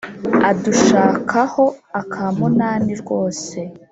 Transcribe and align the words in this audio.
Adushaka 0.49 1.37
ho 1.53 1.65
akamunani 2.01 2.93
rwose 3.01 3.57